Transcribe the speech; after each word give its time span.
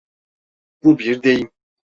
Bu 0.83 0.99
bir 0.99 1.23
deyim. 1.23 1.51